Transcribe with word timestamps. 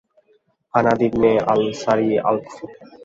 হানাদ 0.73 0.99
ibn 1.07 1.31
al Sari 1.51 2.09
al-Kufi 2.27 2.65